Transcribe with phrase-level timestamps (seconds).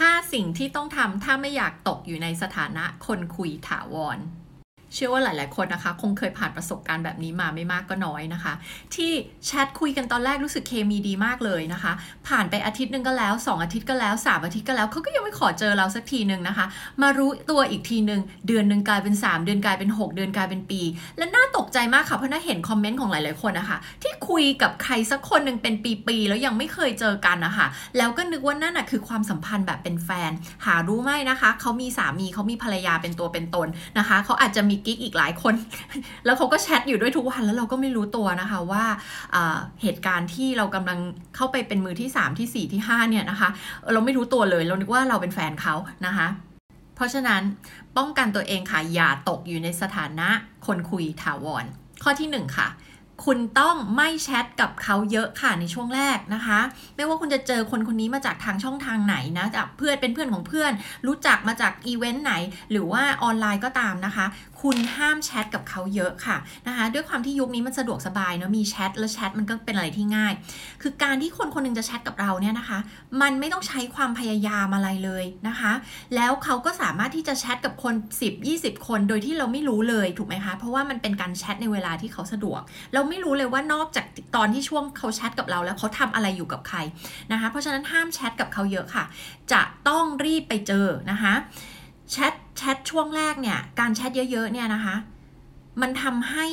[0.00, 4.18] 5 สิ่งที่ต้องทำถ้าไม่อยากตกอยู่ในสถานะคนคุยถาวร
[4.94, 8.52] เชื่อว่าหลาย ๆ คนนะคะ คงเคยผ่านประสบการณ์แบบนี้มาไม่มากก็น้อยนะคะ
[8.94, 9.12] ที่
[9.46, 11.92] แชทคุยกันตอนแรกรู้สึกเคมีดีมากเลยนะคะ
[12.28, 16.66] ผ่านไปอาทิตย์หนึงก็แล้ว 2 อาทิตย์ก็แล้ว 3 อาทิตย์ก็แล้วเขาก็ยังไม่ขอเจอเราสักทีหนึ่งนะคะ
[17.02, 20.80] มารู้ตัวอีกทีหนึ่งเดือนหนึ่งกลายเป็น 3 เดือนกลายเป็น 6 เดือนกลายเป็นปี
[21.18, 25.74] และน่าตกใจมากค่ะเพราะน่าเห็นคอมเมนต์ของหลาย ๆ คนนะคะที่คุยกับใครสักคนหนึ่งเป็น
[26.06, 27.66] ปี ๆ แล้วยังไม่เคยเจอกันนะคะ
[27.98, 30.30] แล้วก็นึกว่านั่นนะคือความสัมพันธ์แบบเป็นแฟน
[30.66, 33.68] หารู้ไหมนะคะเขามีสามีเขามีภรรยาเป็นตัวเป็นตน
[33.98, 35.54] นะคะเขาอาจจะมีกิ๊กอีกหลายคน
[36.24, 38.84] แล้วเขาก็แชทอยู่ด้วยทุกวันแล้วเราก็ไม่รู้ตัวนะคะว่า
[39.82, 40.98] เหตุการณ์ที่เรากำลัง
[41.36, 43.48] เข้าไปเป็นมือที่ 3 ที่ 4 ที่ 5 เนี่ยนะคะ
[43.92, 45.74] เราไม่รู้ตัวเลยเรานึกว่าเราเป็นแฟนเขา
[46.06, 46.26] นะคะ
[46.96, 47.42] เพราะฉะนั้น
[47.96, 50.28] ป้องกันตัวเองค่ะอย่าตกอยู่ในสถานะ
[50.66, 51.64] คนคุยถาวร
[52.02, 52.68] ข้อที่ 1 ค่ะ
[53.24, 56.58] คุณต้องไม่แชทกับเขาเยอะค่ะในช่วงแรกนะคะ
[56.96, 60.72] ไม่ว่าคุณจะเจอคนคนนี้มาจากทางช่องทางไหนนะจากเพื่อนเป็นเพื่อนของเพื่อน
[61.06, 62.32] รู้จักมาจากอีเวนต์ไหน
[62.70, 64.26] หรือว่าออนไลน์ก็ตามนะคะ
[64.62, 70.32] คุณห้ามแชทกับเขาเยอะค่ะนะคะด้วยความที่ยุคนี้มันสะดวกสบายเนาะมีแชทแล้วแชทมันก็เป็นอะไรที่ง่าย
[70.82, 72.78] คือการที่คนคนหนึ่งจะแชทกับเราเนี่ยนะคะ
[73.22, 75.72] มันไม่ต้องใช้ความพยายามอะไรเลยนะคะ
[76.14, 82.60] แล้วเขาก็สามารถที่จะแชทกับคน 10 20 คน โดยที่เราไม่รู้เลยถูกไหมคะเพราะว่ามันเป็นการแชทในเวลาที่เขาสะดวก
[82.92, 86.78] เราไม่รู้เลยว่านอกจากตอนที่ช่วงเขาแชทกับเราแล้วเขาทำอะไรอยู่กับใคร
[87.32, 89.04] นะคะ เพราะฉะนั้นห้ามแชทกับเขาเยอะค่ะ
[89.52, 91.34] จะต้องรีบไปเจอนะคะ
[92.10, 94.94] แชทแชทช่วงแรกเนี่ยการแชทเยอะๆเนี่ยนะคะ
[95.80, 96.46] มันทำให้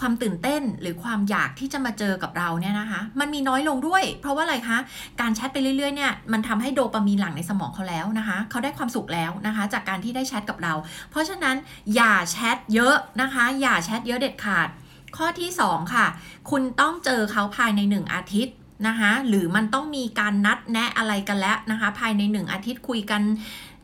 [0.00, 4.78] ความตื่นเต้นหรือความอยากที่จะมาเจอกับเราเนี่ยนะคะ มันมีน้อยลงด้วย เพราะว่าอะไรคะ
[5.20, 10.74] การแชทไปเรื่อยๆเนี่ยมันทำให้โดปามีนหลั่งในสมองเขาแล้วนะคะเขาได้ความสุขแล้วนะคะ จากการที่ได้แชทกับเรา
[11.10, 11.56] เพราะฉะนั้น
[11.94, 14.68] อย่าแชทเยอะนะคะ อย่าแชทเยอะเด็ดขาด
[15.16, 16.06] ข้อที่ 2 ค่ะ
[16.50, 18.54] คุณต้องเจอเขาภายใน 1 อาทิตย์
[18.88, 23.22] นะคะหรือมันต้องมีการนัดแนะอะไรกันแล้วนะคะภายใน 1 อาทิตย์คุยกัน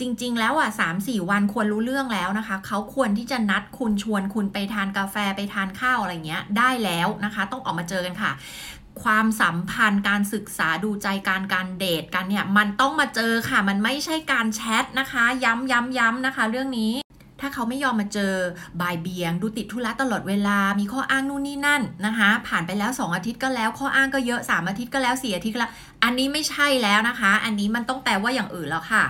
[0.00, 8.32] จริง ๆ แล้วอะสามสี่วันควรรู้เรื่องแล้วนะคะ เขาควรที่จะนัดคุณชวนคุณไปทานกาแฟไปทานข้าวอะไรเงี้ยได้แล้วนะคะ ต้องออกมาเจอกันค่ะ
[9.02, 16.92] ความสัมพันธ์การศึกษาดูใจการการเดทกันเนี่ย มันต้องมาเจอค่ะ มันไม่ใช่การแชทนะคะ ย้ำย้ำย้ำนะคะ เรื่องนี้
[17.40, 18.32] ถ้าเขาไม่ยอมมาเจอ
[18.80, 25.72] บายเบียง ดูติดธุระตลอดเวลา มีข้ออ้างนู่นนี่นั่นนะคะ ผ่านไปแล้ว 2 อาทิตย์ก็แล้ว ข้ออ้างก็เยอะ 3 อาทิตย์ก็แล้ว4อาทิตย์ก็แล้ว
[26.04, 29.04] อันนี้ไม่ใช่แล้วนะคะ อันนี้มันต้องแปลว่าอย่างอื่นแล้วค่ะ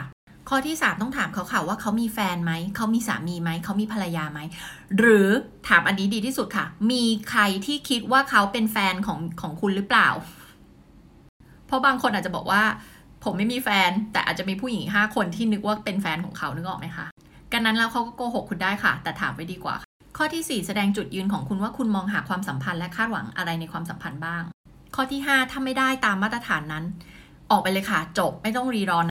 [0.48, 4.40] ข้อที่ 3 ต้องถามเขาค่ะว่าเขามีแฟนไหม เขามีสามีไหม เขามีภรรยาไหม
[4.98, 5.28] หรือ
[5.68, 10.08] ถามอันนี้ดีที่สุดค่ะ มีใครที่คิดว่าเขาเป็นแฟนของของคุณหรือเปล่า
[11.66, 12.62] เพราะบางคนอาจจะบอกว่า
[13.24, 17.06] ผมไม่มีแฟน แต่อาจจะมีผู้หญิงห้าคนที่นึกว่าเป็นแฟนของเขานึกออกไหมคะ
[17.58, 19.76] กันนั้นแล้วเขาก็โกหกคุณได้ค่ะ แต่ถามไว้ดีกว่า
[20.16, 24.42] ข้อที่ 4 แสดงจุดยืนของคุณว่าคุณมองหาความสัมพันธ์และคาดหวังอะไรในความสัมพันธ์บ้าง
[24.94, 26.84] ข้อที่ 5 ถ้าไม่ได้ตามมาตรฐานนั้น
[27.50, 29.06] ออกไปเลยค่ะ จบไม่ต้องรีรอน